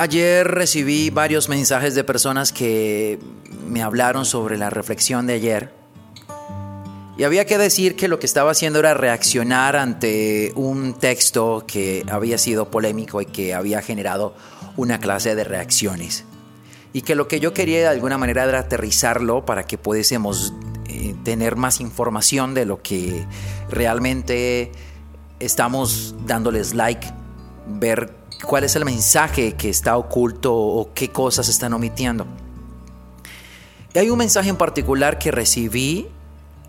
Ayer 0.00 0.48
recibí 0.48 1.10
varios 1.10 1.50
mensajes 1.50 1.94
de 1.94 2.04
personas 2.04 2.54
que 2.54 3.18
me 3.68 3.82
hablaron 3.82 4.24
sobre 4.24 4.56
la 4.56 4.70
reflexión 4.70 5.26
de 5.26 5.34
ayer. 5.34 5.74
Y 7.18 7.24
había 7.24 7.44
que 7.44 7.58
decir 7.58 7.96
que 7.96 8.08
lo 8.08 8.18
que 8.18 8.24
estaba 8.24 8.50
haciendo 8.50 8.78
era 8.78 8.94
reaccionar 8.94 9.76
ante 9.76 10.52
un 10.54 10.94
texto 10.94 11.64
que 11.66 12.02
había 12.10 12.38
sido 12.38 12.70
polémico 12.70 13.20
y 13.20 13.26
que 13.26 13.52
había 13.52 13.82
generado 13.82 14.34
una 14.78 15.00
clase 15.00 15.34
de 15.34 15.44
reacciones. 15.44 16.24
Y 16.94 17.02
que 17.02 17.14
lo 17.14 17.28
que 17.28 17.38
yo 17.38 17.52
quería 17.52 17.80
de 17.80 17.88
alguna 17.88 18.16
manera 18.16 18.44
era 18.44 18.60
aterrizarlo 18.60 19.44
para 19.44 19.64
que 19.64 19.76
pudiésemos 19.76 20.54
eh, 20.88 21.14
tener 21.24 21.56
más 21.56 21.78
información 21.78 22.54
de 22.54 22.64
lo 22.64 22.80
que 22.80 23.26
realmente 23.68 24.72
estamos 25.40 26.14
dándoles 26.24 26.72
like, 26.72 27.06
ver 27.66 28.19
cuál 28.44 28.64
es 28.64 28.76
el 28.76 28.84
mensaje 28.84 29.54
que 29.54 29.68
está 29.68 29.96
oculto 29.96 30.54
o 30.54 30.92
qué 30.94 31.10
cosas 31.10 31.48
están 31.48 31.72
omitiendo. 31.72 32.26
Y 33.94 33.98
hay 33.98 34.10
un 34.10 34.18
mensaje 34.18 34.48
en 34.48 34.56
particular 34.56 35.18
que 35.18 35.30
recibí 35.30 36.08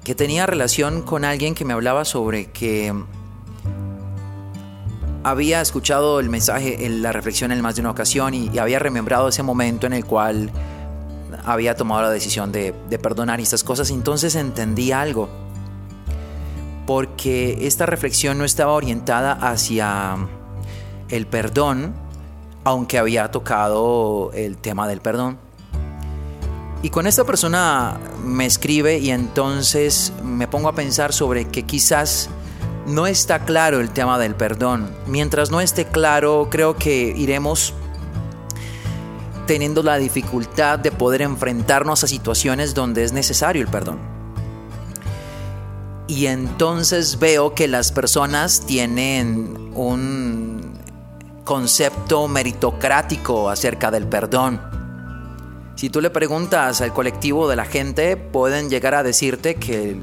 que 0.04 0.16
tenía 0.16 0.48
relación 0.48 1.04
con 1.04 1.24
alguien 1.26 1.54
que 1.54 1.64
me 1.64 1.74
hablaba 1.74 2.06
sobre 2.06 2.48
que 2.48 2.92
había 5.24 5.62
escuchado 5.62 6.20
el 6.20 6.30
mensaje, 6.30 6.90
la 6.90 7.12
reflexión 7.12 7.52
en 7.52 7.62
más 7.62 7.76
de 7.76 7.82
una 7.82 7.92
ocasión 7.92 8.34
y, 8.34 8.58
había 8.58 8.80
remembrado 8.80 9.28
ese 9.28 9.44
momento 9.44 9.86
en 9.86 9.94
el 9.94 10.06
cual 10.06 10.50
había 11.46 11.76
tomado 11.76 12.02
la 12.02 12.10
decisión 12.10 12.52
de, 12.52 12.74
de 12.90 13.00
perdonar 13.00 13.40
y 13.40 13.44
estas 13.44 13.64
cosas. 13.64 13.92
Entonces 13.92 14.36
entendí 14.36 14.92
algo. 14.92 15.30
Porque 16.88 17.68
esta 17.68 17.86
reflexión 17.86 18.40
no 18.40 18.44
estaba 18.44 18.74
orientada 18.74 19.34
hacia 19.34 20.18
el 21.12 21.28
perdón, 21.28 21.94
aunque 22.64 22.98
había 22.98 23.30
tocado 23.30 24.32
el 24.34 24.58
tema 24.58 24.88
del 24.88 25.02
perdón. 25.02 25.38
Y 26.84 26.90
con 26.90 27.06
esta 27.06 27.24
persona 27.26 28.00
me 28.24 28.46
escribe 28.48 28.98
y 28.98 29.12
entonces 29.12 30.14
me 30.24 30.48
pongo 30.48 30.68
a 30.68 30.74
pensar 30.74 31.14
sobre 31.14 31.48
que 31.48 31.64
quizás 31.64 32.30
no 32.88 33.06
está 33.06 33.46
claro 33.46 33.80
el 33.80 33.92
tema 33.92 34.18
del 34.18 34.34
perdón. 34.34 34.90
Mientras 35.06 35.52
no 35.52 35.62
esté 35.62 35.86
claro, 35.86 36.48
creo 36.50 36.76
que 36.76 37.14
iremos 37.16 37.76
teniendo 39.46 39.84
la 39.84 39.98
dificultad 39.98 40.80
de 40.80 40.92
poder 40.92 41.22
enfrentarnos 41.22 42.04
a 42.04 42.08
situaciones 42.08 42.74
donde 42.74 43.04
es 43.04 43.14
necesario 43.14 43.62
el 43.62 43.68
perdón. 43.68 44.00
Y 46.08 46.26
entonces 46.26 47.20
veo 47.20 47.54
que 47.54 47.68
las 47.68 47.92
personas 47.92 48.66
tienen 48.66 49.72
un 49.76 50.74
concepto 51.44 52.28
meritocrático 52.28 53.50
acerca 53.50 53.92
del 53.92 54.08
perdón. 54.08 54.62
Si 55.76 55.90
tú 55.90 56.02
le 56.02 56.10
preguntas 56.10 56.82
al 56.82 56.94
colectivo 56.94 57.50
de 57.50 57.56
la 57.56 57.66
gente, 57.66 58.18
pueden 58.18 58.70
llegar 58.70 58.94
a 58.94 59.04
decirte 59.04 59.56
que 59.56 60.02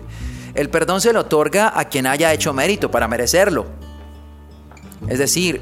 el, 0.54 0.70
perdón 0.70 1.00
se 1.00 1.12
le 1.12 1.18
otorga 1.18 1.72
a 1.78 1.84
quien 1.84 2.06
haya 2.06 2.32
hecho 2.32 2.52
mérito 2.52 2.90
para 2.90 3.06
merecerlo. 3.06 3.66
Es 5.06 5.18
decir, 5.18 5.60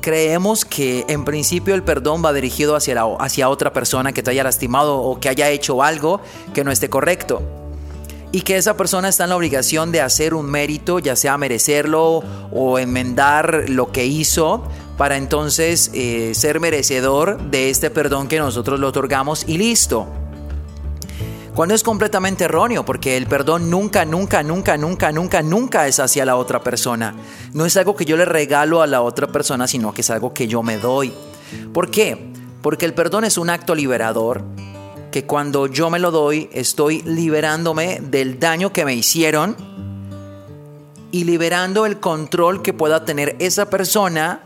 creemos 0.00 0.64
que 0.64 1.04
en 1.08 1.24
principio 1.24 1.74
el 1.74 1.84
perdón 1.84 2.24
va 2.24 2.32
dirigido 2.32 2.74
hacia, 2.74 3.02
hacia 3.20 3.48
otra 3.48 3.72
persona 3.72 4.12
que 4.12 4.22
te 4.22 4.30
haya 4.30 4.42
lastimado 4.42 4.98
o 4.98 5.20
que 5.20 5.28
haya 5.28 5.48
hecho 5.50 5.82
algo 5.82 6.20
que 6.52 6.64
no 6.64 6.72
esté 6.72 6.90
correcto 6.90 7.63
y 8.34 8.40
que 8.40 8.56
esa 8.56 8.76
persona 8.76 9.08
está 9.08 9.22
en 9.22 9.30
la 9.30 9.36
obligación 9.36 9.92
de 9.92 10.00
hacer 10.00 10.34
un 10.34 10.46
mérito, 10.46 10.98
ya 10.98 11.14
sea 11.14 11.38
merecerlo 11.38 12.20
o 12.50 12.80
enmendar 12.80 13.66
lo 13.68 13.92
que 13.92 14.06
hizo, 14.06 14.64
para 14.98 15.16
entonces 15.16 15.92
eh, 15.94 16.32
ser 16.34 16.58
merecedor 16.58 17.40
de 17.40 17.70
este 17.70 17.90
perdón 17.90 18.26
que 18.26 18.40
nosotros 18.40 18.80
le 18.80 18.86
otorgamos 18.86 19.44
y 19.46 19.56
listo. 19.56 20.08
Cuando 21.54 21.76
es 21.76 21.84
completamente 21.84 22.42
erróneo, 22.46 22.84
porque 22.84 23.16
el 23.16 23.28
perdón 23.28 23.70
nunca, 23.70 24.04
nunca, 24.04 24.42
nunca, 24.42 24.76
nunca, 24.76 25.12
nunca, 25.12 25.40
nunca 25.40 25.86
es 25.86 26.00
hacia 26.00 26.24
la 26.24 26.34
otra 26.34 26.60
persona. 26.60 27.14
No 27.52 27.64
es 27.64 27.76
algo 27.76 27.94
que 27.94 28.04
yo 28.04 28.16
le 28.16 28.24
regalo 28.24 28.82
a 28.82 28.88
la 28.88 29.00
otra 29.02 29.28
persona, 29.28 29.68
sino 29.68 29.94
que 29.94 30.00
es 30.00 30.10
algo 30.10 30.34
que 30.34 30.48
yo 30.48 30.64
me 30.64 30.78
doy. 30.78 31.14
¿Por 31.72 31.88
qué? 31.88 32.32
Porque 32.62 32.84
el 32.84 32.94
perdón 32.94 33.22
es 33.22 33.38
un 33.38 33.48
acto 33.48 33.76
liberador 33.76 34.42
que 35.14 35.26
cuando 35.26 35.68
yo 35.68 35.90
me 35.90 36.00
lo 36.00 36.10
doy 36.10 36.50
estoy 36.52 37.00
liberándome 37.02 38.00
del 38.00 38.40
daño 38.40 38.72
que 38.72 38.84
me 38.84 38.96
hicieron 38.96 39.54
y 41.12 41.22
liberando 41.22 41.86
el 41.86 42.00
control 42.00 42.62
que 42.62 42.72
pueda 42.72 43.04
tener 43.04 43.36
esa 43.38 43.70
persona 43.70 44.40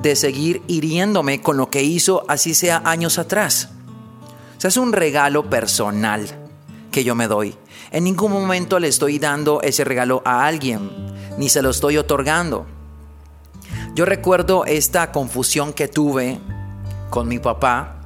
de 0.00 0.14
seguir 0.14 0.62
hiriéndome 0.68 1.42
con 1.42 1.56
lo 1.56 1.70
que 1.70 1.82
hizo 1.82 2.24
así 2.28 2.54
sea 2.54 2.82
años 2.84 3.18
atrás. 3.18 3.70
O 4.56 4.60
sea, 4.60 4.68
es 4.68 4.76
un 4.76 4.92
regalo 4.92 5.50
personal 5.50 6.24
que 6.92 7.02
yo 7.02 7.16
me 7.16 7.26
doy. 7.26 7.56
En 7.90 8.04
ningún 8.04 8.30
momento 8.30 8.78
le 8.78 8.86
estoy 8.86 9.18
dando 9.18 9.60
ese 9.60 9.82
regalo 9.82 10.22
a 10.24 10.46
alguien, 10.46 10.88
ni 11.36 11.48
se 11.48 11.62
lo 11.62 11.70
estoy 11.70 11.96
otorgando. 11.96 12.64
Yo 13.96 14.04
recuerdo 14.04 14.66
esta 14.66 15.10
confusión 15.10 15.72
que 15.72 15.88
tuve 15.88 16.38
con 17.10 17.26
mi 17.26 17.40
papá 17.40 18.03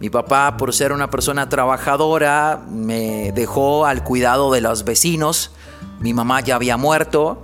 mi 0.00 0.10
papá, 0.10 0.56
por 0.56 0.72
ser 0.72 0.92
una 0.92 1.10
persona 1.10 1.48
trabajadora, 1.48 2.62
me 2.70 3.32
dejó 3.32 3.84
al 3.84 4.04
cuidado 4.04 4.52
de 4.52 4.60
los 4.60 4.84
vecinos. 4.84 5.50
Mi 5.98 6.14
mamá 6.14 6.40
ya 6.40 6.54
había 6.54 6.76
muerto 6.76 7.42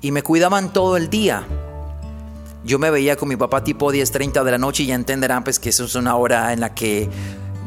y 0.00 0.10
me 0.10 0.22
cuidaban 0.22 0.72
todo 0.72 0.96
el 0.96 1.10
día. 1.10 1.46
Yo 2.64 2.80
me 2.80 2.90
veía 2.90 3.16
con 3.16 3.28
mi 3.28 3.36
papá 3.36 3.62
tipo 3.62 3.92
10.30 3.92 4.42
de 4.42 4.50
la 4.50 4.58
noche 4.58 4.82
y 4.82 4.86
ya 4.86 4.96
entenderán 4.96 5.44
pues 5.44 5.60
que 5.60 5.68
eso 5.68 5.84
es 5.84 5.94
una 5.94 6.16
hora 6.16 6.52
en 6.52 6.60
la 6.60 6.74
que 6.74 7.08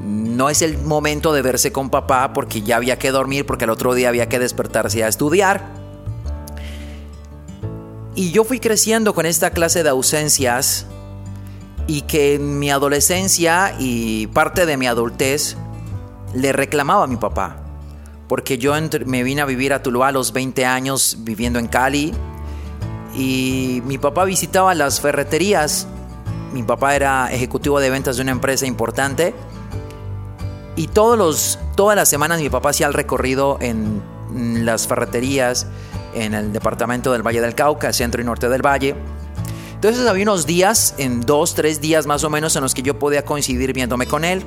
no 0.04 0.50
es 0.50 0.62
el 0.62 0.78
momento 0.78 1.32
de 1.32 1.42
verse 1.42 1.72
con 1.72 1.90
papá 1.90 2.34
porque 2.34 2.62
ya 2.62 2.76
había 2.76 3.00
que 3.00 3.12
dormir 3.12 3.46
porque 3.46 3.64
el 3.64 3.70
otro 3.70 3.94
día 3.94 4.10
había 4.10 4.28
que 4.28 4.40
despertarse 4.40 5.04
a 5.06 5.08
estudiar. 5.08 5.66
Y 8.16 8.32
yo 8.32 8.44
fui 8.44 8.60
creciendo 8.60 9.14
con 9.14 9.26
esta 9.26 9.52
clase 9.52 9.84
de 9.84 9.90
ausencias 9.90 10.88
y 11.88 12.02
que 12.02 12.36
en 12.36 12.60
mi 12.60 12.72
adolescencia 12.72 13.76
y 13.80 14.28
parte 14.28 14.66
de 14.66 14.78
mi 14.78 14.88
adultez 14.88 15.56
le 16.34 16.52
reclamaba 16.52 17.04
a 17.04 17.08
mi 17.08 17.18
papá. 17.18 17.58
Porque 18.28 18.58
yo 18.58 18.74
me 19.06 19.24
vine 19.24 19.42
a 19.42 19.46
vivir 19.46 19.74
a 19.74 19.84
Tuluá 19.84 20.08
a 20.08 20.12
los 20.12 20.34
20 20.34 20.66
años 20.66 21.18
viviendo 21.20 21.60
en 21.60 21.68
Cali 21.68 22.14
y 23.16 23.82
mi 23.86 23.98
papá 23.98 24.26
visitaba 24.26 24.74
las 24.74 25.00
ferreterías. 25.00 25.88
Mi 26.54 26.64
papá 26.64 26.96
era 26.96 27.32
ejecutivo 27.32 27.80
de 27.80 27.90
ventas 27.90 28.16
de 28.16 28.24
una 28.24 28.32
empresa 28.32 28.66
importante 28.66 29.36
y 30.76 30.88
todos 30.88 31.18
los, 31.18 31.60
todas 31.76 31.96
las 31.96 32.10
semanas 32.10 32.42
mi 32.42 32.50
papá 32.50 32.72
hacía 32.72 32.88
el 32.88 32.94
recorrido 32.94 33.58
en 33.62 34.02
las 34.66 34.88
ferreterías 34.88 35.68
en 36.16 36.34
el 36.34 36.52
departamento 36.52 37.12
del 37.12 37.22
Valle 37.22 37.42
del 37.42 37.54
Cauca, 37.54 37.94
centro 37.94 38.22
y 38.22 38.26
norte 38.26 38.50
del 38.50 38.66
Valle 38.66 38.96
entonces 39.76 40.08
había 40.08 40.24
unos 40.24 40.46
días, 40.46 40.96
en 40.98 41.22
dos, 41.22 41.54
tres 41.54 41.80
días 41.80 42.08
más 42.08 42.24
o 42.24 42.30
menos, 42.30 42.56
en 42.56 42.64
los 42.64 42.74
que 42.74 42.82
yo 42.82 42.98
podía 42.98 43.24
coincidir 43.24 43.72
viéndome 43.74 44.08
con 44.08 44.26
él. 44.26 44.44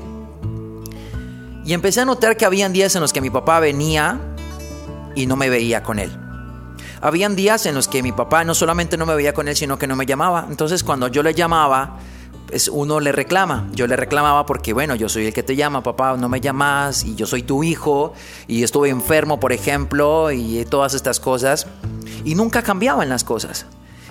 Y 1.65 1.75
empecé 1.75 2.01
a 2.01 2.05
notar 2.05 2.37
que 2.37 2.45
habían 2.45 2.73
días 2.73 2.95
en 2.97 3.03
los 3.03 3.13
que 3.13 3.21
mi 3.21 3.31
papá 3.31 3.61
venía 3.61 4.19
y 5.15 5.27
no 5.27 5.37
me 5.37 5.51
veía 5.51 5.83
con 5.83 5.99
él. 5.99 6.11
Habían 7.01 7.37
días 7.37 7.67
en 7.67 7.75
los 7.75 7.87
que 7.87 8.03
mi 8.03 8.11
papá 8.11 8.43
no 8.43 8.55
solamente 8.55 8.97
no 8.97 9.07
me 9.07 9.15
veía 9.15 9.33
con 9.33 9.47
él, 9.49 9.55
sino 9.55 9.79
que 9.79 9.87
no 9.87 9.95
me 9.95 10.07
llamaba. 10.07 10.47
Entonces 10.49 10.83
cuando 10.83 11.09
yo 11.09 11.23
le 11.23 11.35
llamaba, 11.35 11.99
pues 12.49 12.69
uno 12.69 12.99
le 12.99 13.13
reclama. 13.13 13.69
Yo 13.73 13.87
le 13.87 13.97
reclamaba 13.97 14.47
porque, 14.47 14.73
bueno, 14.73 14.95
yo 14.95 15.09
soy 15.09 15.27
el 15.27 15.33
que 15.33 15.43
te 15.43 15.55
llama, 15.55 15.83
papá, 15.83 16.17
no 16.17 16.29
me 16.29 16.41
llamas, 16.41 17.05
y 17.05 17.15
yo 17.15 17.27
soy 17.27 17.43
tu 17.43 17.63
hijo, 17.63 18.15
y 18.47 18.63
estuve 18.63 18.89
enfermo, 18.89 19.39
por 19.39 19.53
ejemplo, 19.53 20.33
y 20.33 20.65
todas 20.65 20.95
estas 20.95 21.21
cosas. 21.21 21.67
Y 22.25 22.35
nunca 22.35 22.63
cambiaban 22.63 23.09
las 23.09 23.23
cosas. 23.23 23.67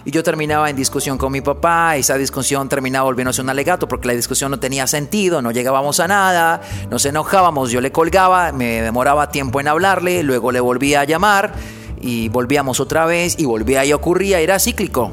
Y 0.05 0.11
yo 0.11 0.23
terminaba 0.23 0.69
en 0.69 0.75
discusión 0.75 1.17
con 1.17 1.31
mi 1.31 1.41
papá, 1.41 1.97
esa 1.97 2.17
discusión 2.17 2.69
terminaba 2.69 3.05
volviéndose 3.05 3.41
un 3.41 3.49
alegato 3.49 3.88
porque 3.88 4.07
la 4.07 4.13
discusión 4.13 4.51
no 4.51 4.59
tenía 4.59 4.88
sentido, 4.88 5.41
no 5.41 5.51
llegábamos 5.51 5.99
a 5.99 6.07
nada, 6.07 6.61
nos 6.89 7.05
enojábamos, 7.05 7.71
yo 7.71 7.81
le 7.81 7.91
colgaba, 7.91 8.51
me 8.51 8.81
demoraba 8.81 9.29
tiempo 9.31 9.59
en 9.59 9.67
hablarle, 9.67 10.23
luego 10.23 10.51
le 10.51 10.59
volvía 10.59 11.01
a 11.01 11.03
llamar 11.03 11.53
y 11.99 12.29
volvíamos 12.29 12.79
otra 12.79 13.05
vez 13.05 13.35
y 13.38 13.45
volvía 13.45 13.83
y 13.83 13.94
ocurría, 13.94 14.39
era 14.39 14.59
cíclico. 14.59 15.11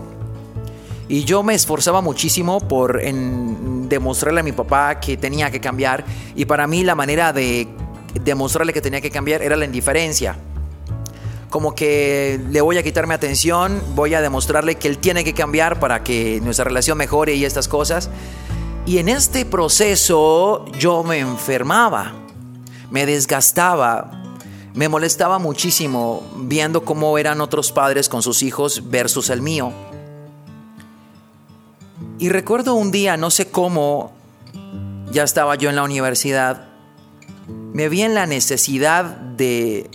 Y 1.08 1.24
yo 1.24 1.42
me 1.42 1.54
esforzaba 1.54 2.00
muchísimo 2.00 2.60
por 2.60 3.00
en 3.02 3.88
demostrarle 3.88 4.40
a 4.40 4.42
mi 4.42 4.52
papá 4.52 5.00
que 5.00 5.16
tenía 5.16 5.50
que 5.50 5.60
cambiar 5.60 6.04
y 6.34 6.44
para 6.44 6.66
mí 6.66 6.82
la 6.82 6.94
manera 6.94 7.32
de 7.32 7.68
demostrarle 8.22 8.72
que 8.72 8.80
tenía 8.80 9.00
que 9.00 9.10
cambiar 9.10 9.42
era 9.42 9.56
la 9.56 9.64
indiferencia 9.64 10.36
como 11.54 11.76
que 11.76 12.40
le 12.50 12.60
voy 12.62 12.78
a 12.78 12.82
quitarme 12.82 13.14
atención, 13.14 13.80
voy 13.94 14.12
a 14.12 14.20
demostrarle 14.20 14.74
que 14.74 14.88
él 14.88 14.98
tiene 14.98 15.22
que 15.22 15.34
cambiar 15.34 15.78
para 15.78 16.02
que 16.02 16.40
nuestra 16.42 16.64
relación 16.64 16.98
mejore 16.98 17.36
y 17.36 17.44
estas 17.44 17.68
cosas. 17.68 18.10
Y 18.86 18.98
en 18.98 19.08
este 19.08 19.44
proceso 19.44 20.64
yo 20.80 21.04
me 21.04 21.20
enfermaba, 21.20 22.12
me 22.90 23.06
desgastaba, 23.06 24.10
me 24.74 24.88
molestaba 24.88 25.38
muchísimo 25.38 26.28
viendo 26.38 26.84
cómo 26.84 27.18
eran 27.18 27.40
otros 27.40 27.70
padres 27.70 28.08
con 28.08 28.20
sus 28.20 28.42
hijos 28.42 28.90
versus 28.90 29.30
el 29.30 29.40
mío. 29.40 29.72
Y 32.18 32.30
recuerdo 32.30 32.74
un 32.74 32.90
día, 32.90 33.16
no 33.16 33.30
sé 33.30 33.52
cómo, 33.52 34.12
ya 35.12 35.22
estaba 35.22 35.54
yo 35.54 35.70
en 35.70 35.76
la 35.76 35.84
universidad, 35.84 36.66
me 37.72 37.88
vi 37.88 38.02
en 38.02 38.16
la 38.16 38.26
necesidad 38.26 39.04
de 39.04 39.88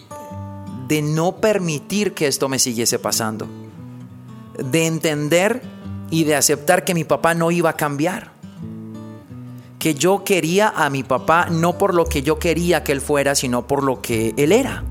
de 0.89 1.03
no 1.03 1.35
permitir 1.35 2.15
que 2.15 2.25
esto 2.25 2.49
me 2.49 2.57
siguiese 2.57 2.97
pasando, 2.97 3.47
de 4.57 4.87
entender 4.87 5.61
y 6.09 6.23
de 6.23 6.35
aceptar 6.35 6.83
que 6.83 6.95
mi 6.95 7.03
papá 7.03 7.35
no 7.35 7.51
iba 7.51 7.69
a 7.69 7.73
cambiar, 7.73 8.31
que 9.77 9.93
yo 9.93 10.23
quería 10.23 10.73
a 10.75 10.89
mi 10.89 11.03
papá 11.03 11.45
no 11.51 11.77
por 11.77 11.93
lo 11.93 12.05
que 12.05 12.23
yo 12.23 12.39
quería 12.39 12.83
que 12.83 12.91
él 12.91 13.01
fuera, 13.01 13.35
sino 13.35 13.67
por 13.67 13.83
lo 13.83 14.01
que 14.01 14.33
él 14.35 14.51
era. 14.51 14.83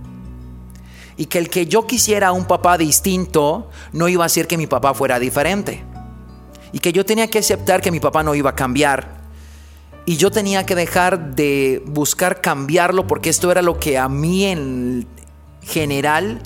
Y 1.16 1.26
que 1.26 1.38
el 1.38 1.50
que 1.50 1.66
yo 1.66 1.84
quisiera 1.88 2.28
a 2.28 2.32
un 2.32 2.44
papá 2.44 2.78
distinto 2.78 3.68
no 3.92 4.06
iba 4.06 4.22
a 4.22 4.26
hacer 4.26 4.46
que 4.46 4.56
mi 4.56 4.68
papá 4.68 4.94
fuera 4.94 5.18
diferente. 5.18 5.82
Y 6.72 6.78
que 6.78 6.92
yo 6.92 7.04
tenía 7.04 7.28
que 7.28 7.40
aceptar 7.40 7.80
que 7.80 7.90
mi 7.90 7.98
papá 7.98 8.22
no 8.22 8.36
iba 8.36 8.50
a 8.50 8.54
cambiar. 8.54 9.18
Y 10.06 10.16
yo 10.16 10.30
tenía 10.30 10.64
que 10.64 10.76
dejar 10.76 11.34
de 11.34 11.82
buscar 11.86 12.40
cambiarlo 12.40 13.08
porque 13.08 13.30
esto 13.30 13.50
era 13.50 13.62
lo 13.62 13.80
que 13.80 13.98
a 13.98 14.08
mí 14.08 14.44
en, 14.44 15.06
general 15.62 16.40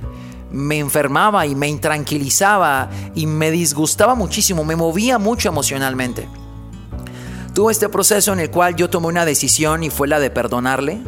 me 0.52 0.78
enfermaba 0.78 1.46
y 1.46 1.54
me 1.54 1.68
intranquilizaba 1.68 2.90
y 3.14 3.26
me 3.26 3.50
disgustaba 3.50 4.14
muchísimo, 4.14 4.64
me 4.64 4.76
movía 4.76 5.18
mucho 5.18 5.48
emocionalmente. 5.48 6.28
Tuve 7.54 7.72
este 7.72 7.88
proceso 7.88 8.32
en 8.32 8.40
el 8.40 8.50
cual 8.50 8.76
yo 8.76 8.88
tomé 8.88 9.08
una 9.08 9.24
decisión 9.24 9.82
y 9.82 9.90
fue 9.90 10.08
la 10.08 10.20
de 10.20 10.30
perdonarle. 10.30 11.00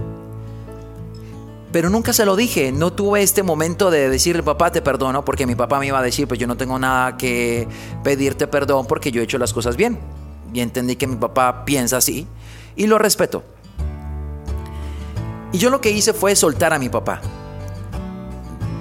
Pero 1.72 1.90
nunca 1.90 2.12
se 2.12 2.24
lo 2.24 2.36
dije, 2.36 2.70
no 2.70 2.92
tuve 2.92 3.22
este 3.22 3.42
momento 3.42 3.90
de 3.90 4.08
decirle 4.08 4.42
papá 4.42 4.70
te 4.70 4.80
perdono 4.80 5.24
porque 5.24 5.46
mi 5.46 5.56
papá 5.56 5.78
me 5.80 5.88
iba 5.88 5.98
a 5.98 6.02
decir 6.02 6.28
pues 6.28 6.38
yo 6.38 6.46
no 6.46 6.56
tengo 6.56 6.78
nada 6.78 7.16
que 7.16 7.66
pedirte 8.04 8.46
perdón 8.46 8.86
porque 8.86 9.10
yo 9.10 9.20
he 9.20 9.24
hecho 9.24 9.38
las 9.38 9.52
cosas 9.52 9.76
bien. 9.76 9.98
Y 10.52 10.60
entendí 10.60 10.96
que 10.96 11.06
mi 11.06 11.16
papá 11.16 11.64
piensa 11.64 11.96
así 11.96 12.26
y 12.76 12.86
lo 12.86 12.98
respeto. 12.98 13.42
Y 15.52 15.58
yo 15.58 15.70
lo 15.70 15.80
que 15.80 15.90
hice 15.90 16.12
fue 16.12 16.36
soltar 16.36 16.72
a 16.72 16.78
mi 16.78 16.88
papá 16.88 17.20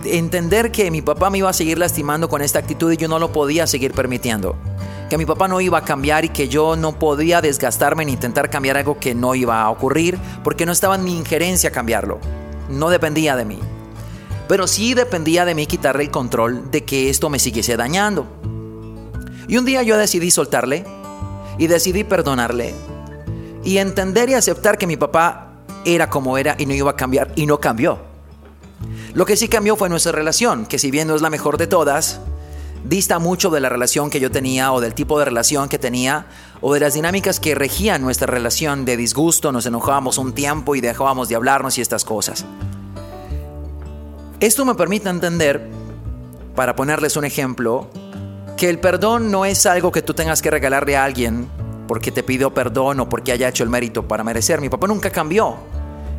entender 0.06 0.72
que 0.72 0.92
mi 0.92 1.02
papá 1.02 1.30
me 1.30 1.40
iba 1.40 1.50
a 1.50 1.54
seguir 1.54 1.78
lastimando 1.78 2.30
con 2.30 2.42
esta 2.42 2.60
actitud 2.60 2.92
y 2.92 2.98
yo 2.98 3.08
no 3.08 3.20
lo 3.20 3.32
podía 3.32 3.68
seguir 3.68 3.94
permitiendo. 3.94 4.56
Que 5.10 5.18
mi 5.18 5.26
papá 5.26 5.48
no 5.48 5.62
iba 5.62 5.78
a 5.78 5.84
cambiar 5.86 6.26
y 6.26 6.30
que 6.30 6.48
yo 6.48 6.76
no 6.76 6.98
podía 6.98 7.42
desgastarme 7.42 8.06
ni 8.06 8.14
intentar 8.14 8.50
cambiar 8.50 8.78
algo 8.78 9.00
que 9.00 9.16
no 9.16 9.36
iba 9.36 9.62
a 9.62 9.70
ocurrir 9.70 10.18
porque 10.44 10.66
no 10.66 10.72
estaba 10.72 10.96
en 10.96 11.04
mi 11.04 11.18
injerencia 11.18 11.72
cambiarlo. 11.72 12.20
No 12.70 12.90
dependía 12.90 13.36
de 13.36 13.46
mí. 13.46 13.60
Pero 14.48 14.68
sí 14.68 14.94
dependía 14.94 15.46
de 15.46 15.56
mí 15.56 15.66
quitarle 15.66 16.04
el 16.04 16.12
control 16.12 16.70
de 16.72 16.84
que 16.84 17.10
esto 17.10 17.30
me 17.30 17.40
siguiese 17.40 17.78
dañando. 17.78 18.28
Y 19.48 19.58
un 19.58 19.66
día 19.66 19.84
yo 19.84 19.98
decidí 19.98 20.32
soltarle 20.32 20.86
y 21.58 21.68
decidí 21.68 22.04
perdonarle 22.04 22.74
y 23.64 23.78
entender 23.78 24.30
y 24.30 24.34
aceptar 24.34 24.78
que 24.78 24.88
mi 24.88 24.98
papá 24.98 25.54
era 25.86 26.10
como 26.10 26.38
era 26.38 26.56
y 26.58 26.66
no 26.66 26.74
iba 26.74 26.92
a 26.92 26.96
cambiar 26.96 27.32
y 27.36 27.46
no 27.46 27.60
cambió. 27.60 28.13
Lo 29.14 29.26
que 29.26 29.38
sí 29.38 29.48
cambió 29.48 29.76
fue 29.76 29.90
nuestra 29.90 30.12
relación, 30.12 30.66
que 30.66 30.80
si 30.80 30.90
bien 30.90 31.08
no 31.08 31.16
es 31.16 31.22
la 31.22 31.30
mejor 31.30 31.58
de 31.58 31.68
todas, 31.68 32.20
dista 32.84 33.20
mucho 33.20 33.52
de 33.52 33.60
la 33.60 33.70
relación 33.70 34.10
que 34.10 34.20
yo 34.20 34.32
tenía 34.32 34.74
o 34.74 34.82
del 34.82 34.96
tipo 34.96 35.20
de 35.20 35.26
relación 35.26 35.70
que 35.70 35.78
tenía 35.78 36.26
o 36.62 36.74
de 36.74 36.80
las 36.80 36.96
dinámicas 36.96 37.40
que 37.40 37.54
regían 37.54 38.02
nuestra 38.02 38.26
relación 38.26 38.86
de 38.86 38.98
disgusto, 38.98 39.52
nos 39.52 39.68
enojábamos 39.68 40.18
un 40.18 40.34
tiempo 40.34 40.76
y 40.76 40.82
dejábamos 40.82 41.30
de 41.30 41.36
hablarnos 41.36 41.78
y 41.78 41.82
estas 41.82 42.04
cosas. 42.04 42.44
Esto 44.40 44.66
me 44.66 44.74
permite 44.74 45.10
entender, 45.10 45.70
para 46.56 46.76
ponerles 46.76 47.16
un 47.16 47.26
ejemplo, 47.26 47.90
que 48.58 48.68
el 48.68 48.80
perdón 48.80 49.30
no 49.30 49.46
es 49.46 49.66
algo 49.68 49.92
que 49.92 50.02
tú 50.02 50.16
tengas 50.16 50.42
que 50.42 50.50
regalarle 50.50 50.98
a 50.98 51.04
alguien 51.04 51.48
porque 51.88 52.12
te 52.12 52.24
pidió 52.24 52.54
perdón 52.54 53.00
o 53.02 53.10
porque 53.10 53.32
haya 53.32 53.48
hecho 53.48 53.64
el 53.64 53.70
mérito 53.70 54.08
para 54.08 54.24
merecer. 54.24 54.60
Mi 54.60 54.70
papá 54.70 54.88
nunca 54.88 55.12
cambió 55.12 55.58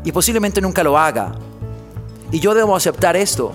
y 0.05 0.12
posiblemente 0.12 0.61
nunca 0.61 0.85
lo 0.85 0.97
haga. 0.97 1.32
Y 2.35 2.41
yo 2.41 2.53
debo 2.53 2.75
aceptar 2.75 3.17
esto. 3.17 3.53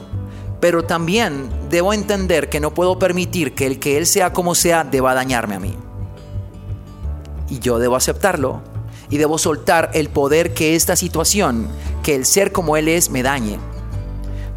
Pero 0.61 0.85
también 0.85 1.49
debo 1.69 1.91
entender 1.91 2.47
que 2.47 2.61
no 2.61 2.73
puedo 2.73 2.97
permitir 2.97 3.53
que 3.53 3.65
el 3.65 3.77
que 3.77 3.97
Él 3.97 4.05
sea 4.07 4.31
como 4.31 4.55
sea 4.55 4.85
deba 4.85 5.13
dañarme 5.13 5.55
a 5.55 5.59
mí. 5.59 5.75
Y 7.49 7.59
yo 7.59 7.77
debo 7.77 7.97
aceptarlo. 7.97 8.61
Y 9.09 9.17
debo 9.17 9.37
soltar 9.37 9.89
el 9.95 10.07
poder 10.07 10.53
que 10.53 10.77
esta 10.77 10.95
situación, 10.95 11.67
que 12.03 12.15
el 12.15 12.25
ser 12.25 12.53
como 12.53 12.77
Él 12.77 12.87
es, 12.87 13.09
me 13.09 13.21
dañe. 13.21 13.59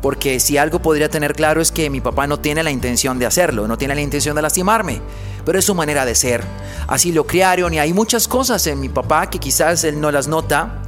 Porque 0.01 0.39
si 0.39 0.57
algo 0.57 0.81
podría 0.81 1.09
tener 1.09 1.35
claro 1.35 1.61
es 1.61 1.73
que 1.73 1.91
mi 1.91 2.01
papá 2.01 2.29
no 2.29 2.39
tiene 2.39 2.63
la 2.63 2.71
intención 2.71 3.19
de 3.19 3.27
hacerlo, 3.27 3.67
no 3.67 3.77
tiene 3.77 3.97
la 3.97 4.03
intención 4.03 4.37
de 4.37 4.43
lastimarme, 4.43 5.01
pero 5.45 5.59
es 5.59 5.65
su 5.65 5.75
manera 5.75 6.05
de 6.05 6.15
ser. 6.15 6.45
Así 6.87 7.11
lo 7.11 7.27
criaron 7.27 7.75
y 7.75 7.81
hay 7.81 7.93
muchas 7.93 8.29
cosas 8.29 8.69
en 8.69 8.79
mi 8.79 8.89
papá 8.89 9.29
que 9.29 9.41
quizás 9.41 9.83
él 9.83 10.01
no 10.01 10.13
las 10.13 10.29
nota, 10.29 10.81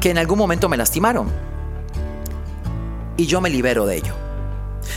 que 0.00 0.08
en 0.08 0.16
algún 0.16 0.38
momento 0.38 0.70
me 0.70 0.78
lastimaron 0.78 1.51
y 3.16 3.26
yo 3.26 3.40
me 3.40 3.50
libero 3.50 3.86
de 3.86 3.96
ello. 3.96 4.14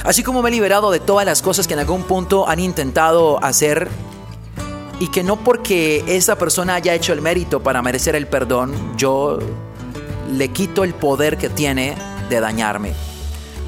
Así 0.04 0.24
como 0.24 0.42
me 0.42 0.50
he 0.50 0.52
liberado 0.52 0.92
de 0.92 1.00
todas 1.00 1.26
las 1.26 1.42
cosas 1.42 1.68
que 1.68 1.74
en 1.74 1.80
algún 1.80 2.04
punto 2.04 2.48
han 2.48 2.60
intentado 2.60 3.44
hacer 3.44 3.90
y 5.00 5.08
que 5.10 5.24
no 5.24 5.38
porque 5.38 6.04
esa 6.08 6.38
persona 6.38 6.76
haya 6.76 6.94
hecho 6.94 7.14
el 7.14 7.22
mérito 7.22 7.62
para 7.62 7.82
merecer 7.82 8.16
el 8.16 8.28
perdón, 8.28 8.74
yo 8.98 9.40
le 10.32 10.50
quito 10.50 10.84
el 10.84 10.94
poder 10.94 11.38
que 11.38 11.50
tiene 11.50 11.96
de 12.30 12.40
dañarme. 12.40 12.94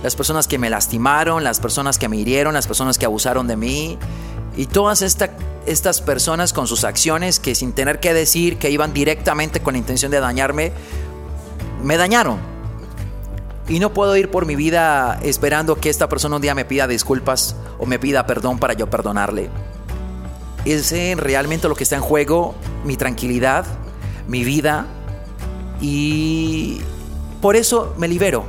Las 0.04 0.16
personas 0.16 0.48
que 0.48 0.58
me 0.58 0.70
lastimaron, 0.70 1.44
las 1.44 1.60
personas 1.60 1.98
que 1.98 2.08
me 2.08 2.18
hirieron, 2.18 2.54
las 2.54 2.68
personas 2.68 2.98
que 2.98 3.06
abusaron 3.06 3.48
de 3.48 3.58
mí 3.58 3.98
y 4.56 4.68
todas 4.68 5.02
estas 5.02 6.02
personas 6.02 6.54
con 6.54 6.68
sus 6.68 6.84
acciones 6.84 7.40
que 7.40 7.56
sin 7.56 7.74
tener 7.74 8.00
que 8.00 8.14
decir 8.14 8.58
que 8.58 8.70
iban 8.70 8.94
directamente 8.94 9.60
con 9.60 9.74
la 9.74 9.80
intención 9.80 10.12
de 10.12 10.20
dañarme, 10.20 10.72
me 11.84 11.98
dañaron 11.98 12.57
y 13.70 13.80
no 13.80 13.94
puedo 13.94 14.16
ir 14.16 14.32
por 14.32 14.46
mi 14.46 14.56
vida 14.56 15.20
esperando 15.24 15.76
que 15.76 15.90
esta 15.90 16.08
persona 16.08 16.38
un 16.38 16.42
día 16.42 16.56
me 16.56 16.66
pida 16.66 16.88
disculpas 16.88 17.56
o 17.78 17.86
me 17.86 18.00
pida 18.00 18.26
perdón 18.26 18.60
para 18.60 18.74
yo 18.74 18.90
perdonarle. 18.90 19.50
Es 20.64 20.92
realmente 21.18 21.68
lo 21.68 21.76
que 21.76 21.84
está 21.84 21.96
en 21.96 22.02
juego, 22.02 22.56
mi 22.86 22.96
tranquilidad, 22.96 23.66
mi 24.28 24.44
vida. 24.44 24.86
Y 25.82 26.80
por 27.42 27.56
eso 27.56 27.94
me 27.98 28.08
libero. 28.08 28.46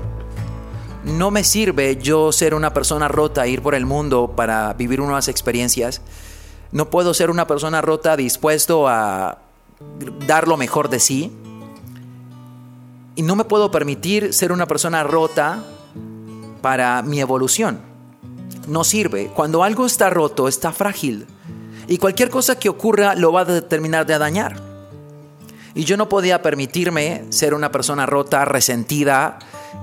No 1.04 1.30
me 1.30 1.44
sirve 1.44 1.96
yo 1.96 2.32
ser 2.32 2.54
una 2.54 2.74
persona 2.74 3.08
rota, 3.08 3.46
ir 3.46 3.62
por 3.62 3.74
el 3.74 3.86
mundo 3.86 4.32
para 4.36 4.72
vivir 4.74 5.00
nuevas 5.00 5.28
experiencias. 5.28 6.00
No 6.70 6.90
puedo 6.90 7.14
ser 7.14 7.30
una 7.30 7.46
persona 7.46 7.80
rota 7.80 8.16
dispuesto 8.16 8.88
a 8.88 9.38
dar 10.26 10.48
lo 10.48 10.56
mejor 10.56 10.88
de 10.90 11.00
sí 11.00 11.32
y 13.18 13.22
no 13.22 13.34
me 13.34 13.42
puedo 13.42 13.72
permitir 13.72 14.32
ser 14.32 14.52
una 14.52 14.66
persona 14.66 15.02
rota 15.02 15.64
para 16.62 17.02
mi 17.02 17.18
evolución. 17.18 17.80
No 18.68 18.84
sirve. 18.84 19.32
Cuando 19.34 19.64
algo 19.64 19.86
está 19.86 20.08
roto, 20.08 20.46
está 20.46 20.70
frágil. 20.70 21.26
Y 21.88 21.98
cualquier 21.98 22.30
cosa 22.30 22.60
que 22.60 22.68
ocurra 22.68 23.16
lo 23.16 23.32
va 23.32 23.40
a 23.40 23.60
terminar 23.62 24.06
de 24.06 24.18
dañar. 24.18 24.62
Y 25.74 25.82
yo 25.82 25.96
no 25.96 26.08
podía 26.08 26.42
permitirme 26.42 27.24
ser 27.30 27.54
una 27.54 27.72
persona 27.72 28.06
rota, 28.06 28.44
resentida, 28.44 29.40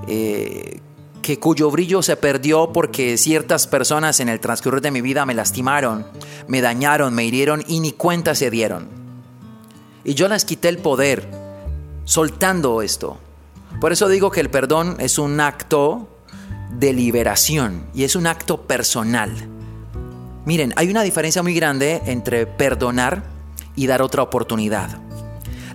eh, 0.08 0.80
que 1.20 1.38
cuyo 1.38 1.70
brillo 1.70 2.00
se 2.00 2.16
perdió 2.16 2.72
porque 2.72 3.18
ciertas 3.18 3.66
personas 3.66 4.18
en 4.20 4.30
el 4.30 4.40
transcurso 4.40 4.80
de 4.80 4.90
mi 4.90 5.02
vida 5.02 5.26
me 5.26 5.34
lastimaron, 5.34 6.06
me 6.48 6.62
dañaron, 6.62 7.12
me 7.12 7.26
hirieron 7.26 7.62
y 7.66 7.80
ni 7.80 7.92
cuenta 7.92 8.34
se 8.34 8.48
dieron. 8.50 8.88
Y 10.04 10.14
yo 10.14 10.26
les 10.26 10.46
quité 10.46 10.70
el 10.70 10.78
poder 10.78 11.28
soltando 12.06 12.80
esto. 12.80 13.18
Por 13.80 13.92
eso 13.92 14.08
digo 14.08 14.30
que 14.30 14.40
el 14.40 14.50
perdón 14.50 14.96
es 15.00 15.18
un 15.18 15.40
acto 15.40 16.08
de 16.70 16.92
liberación 16.92 17.86
y 17.94 18.04
es 18.04 18.16
un 18.16 18.26
acto 18.26 18.62
personal. 18.62 19.30
Miren, 20.46 20.72
hay 20.76 20.88
una 20.88 21.02
diferencia 21.02 21.42
muy 21.42 21.54
grande 21.54 22.02
entre 22.06 22.46
perdonar 22.46 23.24
y 23.74 23.86
dar 23.86 24.00
otra 24.00 24.22
oportunidad. 24.22 24.98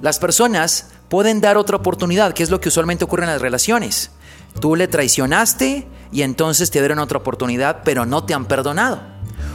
Las 0.01 0.17
personas 0.17 0.87
pueden 1.09 1.41
dar 1.41 1.57
otra 1.57 1.77
oportunidad, 1.77 2.33
que 2.33 2.41
es 2.41 2.49
lo 2.49 2.59
que 2.59 2.69
usualmente 2.69 3.03
ocurre 3.03 3.23
en 3.23 3.29
las 3.29 3.41
relaciones. 3.41 4.11
Tú 4.59 4.75
le 4.75 4.87
traicionaste 4.87 5.87
y 6.11 6.23
entonces 6.23 6.71
te 6.71 6.79
dieron 6.79 6.99
otra 6.99 7.19
oportunidad, 7.19 7.81
pero 7.83 8.05
no 8.05 8.23
te 8.23 8.33
han 8.33 8.45
perdonado. 8.45 9.01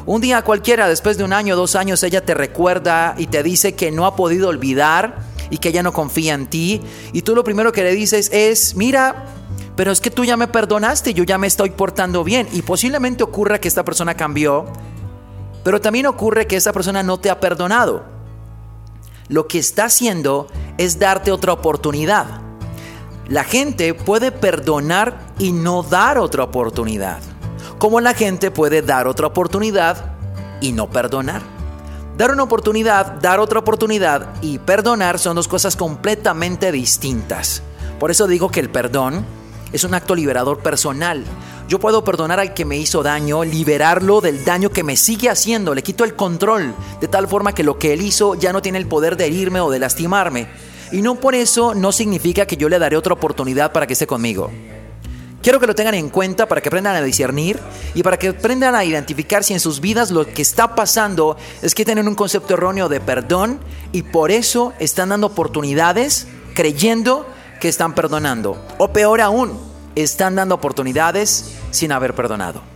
Un 0.05 0.21
día 0.21 0.43
cualquiera, 0.43 0.89
después 0.89 1.19
de 1.19 1.25
un 1.25 1.33
año, 1.33 1.57
dos 1.57 1.75
años, 1.75 2.03
ella 2.05 2.25
te 2.25 2.35
recuerda 2.35 3.17
y 3.19 3.27
te 3.27 3.43
dice 3.43 3.75
que 3.75 3.91
no 3.91 4.07
ha 4.07 4.15
podido 4.15 4.49
olvidar 4.49 5.17
y 5.51 5.59
que 5.59 5.69
ella 5.69 5.83
no 5.83 5.93
confía 5.93 6.35
en 6.35 6.47
ti. 6.47 6.81
Y 7.13 7.23
tú 7.23 7.35
lo 7.35 7.45
primero 7.45 7.73
que 7.73 7.83
le 7.83 7.93
dices 7.93 8.31
es, 8.33 8.77
mira, 8.77 9.27
pero 9.77 9.93
es 9.93 10.01
que 10.01 10.11
tú 10.11 10.25
ya 10.25 10.37
me 10.37 10.49
perdonaste, 10.49 11.15
yo 11.15 11.25
ya 11.25 11.39
me 11.39 11.47
estoy 11.47 11.71
portando 11.71 12.25
bien. 12.25 12.49
Y 12.53 12.63
posiblemente 12.63 13.23
ocurra 13.23 13.61
que 13.61 13.69
esta 13.69 13.85
persona 13.85 14.15
cambió, 14.15 14.67
pero 15.65 15.81
también 15.81 16.07
ocurre 16.07 16.47
que 16.47 16.57
esa 16.57 16.73
persona 16.73 17.03
no 17.03 17.19
te 17.19 17.31
ha 17.31 17.41
perdonado. 17.41 18.05
Lo 19.29 19.49
que 19.49 19.59
está 19.59 19.87
haciendo 19.87 20.47
es 20.79 20.99
darte 20.99 21.33
otra 21.33 21.53
oportunidad. 21.53 22.41
La 23.29 23.43
gente 23.43 23.93
puede 23.93 24.31
perdonar 24.31 25.19
y 25.39 25.53
no 25.53 25.83
dar 25.83 26.19
otra 26.19 26.45
oportunidad. 26.45 27.19
Como 27.79 28.01
la 28.01 28.15
gente 28.15 28.51
puede 28.51 28.83
dar 28.83 29.09
otra 29.09 29.27
oportunidad 29.27 30.15
y 30.61 30.73
no 30.73 30.89
perdonar. 30.89 31.56
Dar 32.17 32.31
una 32.31 32.45
oportunidad, 32.45 33.21
dar 33.21 33.41
otra 33.41 33.59
oportunidad 33.59 34.37
y 34.41 34.59
perdonar 34.59 35.19
son 35.19 35.37
dos 35.37 35.49
cosas 35.49 35.77
completamente 35.77 36.73
distintas. 36.73 37.63
Por 38.01 38.11
eso 38.11 38.27
digo 38.27 38.51
que 38.51 38.61
el 38.61 38.71
perdón 38.71 39.27
es 39.71 39.85
un 39.85 39.93
acto 39.93 40.15
liberador 40.15 40.61
personal. 40.61 41.25
Yo 41.69 41.79
puedo 41.79 42.05
perdonar 42.05 42.41
al 42.41 42.55
que 42.55 42.65
me 42.65 42.79
hizo 42.79 43.03
daño, 43.03 43.45
liberarlo 43.45 44.23
del 44.23 44.47
daño 44.47 44.71
que 44.71 44.83
me 44.83 44.97
sigue 44.97 45.29
haciendo, 45.29 45.75
le 45.75 45.83
quito 45.83 46.05
el 46.05 46.17
control, 46.17 46.75
de 47.03 47.09
tal 47.09 47.29
forma 47.29 47.55
que 47.55 47.65
lo 47.65 47.79
que 47.79 47.93
él 47.93 48.01
hizo 48.01 48.35
ya 48.35 48.51
no 48.51 48.63
tiene 48.63 48.79
el 48.79 48.87
poder 48.87 49.19
de 49.19 49.27
herirme 49.27 49.61
o 49.61 49.71
de 49.71 49.79
lastimarme. 49.79 50.49
Y 50.93 51.03
no 51.03 51.17
por 51.17 51.35
eso 51.35 51.75
no 51.75 51.93
significa 51.93 52.47
que 52.47 52.57
yo 52.57 52.71
le 52.71 52.79
daré 52.79 52.97
otra 52.97 53.13
oportunidad 53.13 53.73
para 53.73 53.87
que 53.87 53.93
esté 53.93 54.07
conmigo. 54.07 54.51
Quiero 55.47 55.61
que 55.61 55.69
lo 55.69 55.77
tengan 55.77 55.95
en 55.95 56.09
cuenta 56.09 56.49
para 56.49 56.61
que 56.61 56.71
aprendan 56.71 56.97
a 56.97 57.03
discernir 57.03 57.61
y 57.95 58.03
para 58.03 58.17
que 58.17 58.31
aprendan 58.31 58.75
a 58.75 58.85
identificar 58.85 59.45
si 59.45 59.53
en 59.53 59.61
sus 59.61 59.81
vidas 59.81 60.11
lo 60.11 60.27
que 60.27 60.43
está 60.43 60.75
pasando 60.75 61.37
es 61.63 61.73
que 61.73 61.85
tienen 61.85 62.09
un 62.09 62.17
concepto 62.17 62.55
erróneo 62.55 62.89
de 62.89 62.99
perdón 62.99 63.61
y 63.93 64.03
por 64.03 64.33
eso 64.33 64.73
están 64.81 65.11
dando 65.11 65.29
oportunidades 65.29 66.27
creyendo 66.57 67.29
que 67.61 67.69
están 67.69 67.95
perdonando. 67.95 68.61
O 68.79 68.89
peor 68.89 69.21
aún, 69.21 69.57
están 69.95 70.35
dando 70.35 70.57
oportunidades 70.57 71.53
sin 71.71 71.93
haber 71.93 72.17
perdonado. 72.17 72.76